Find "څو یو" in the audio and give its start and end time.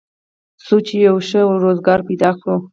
0.65-1.15